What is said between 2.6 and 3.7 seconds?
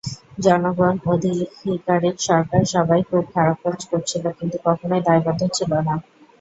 সবাই খুব খারাপ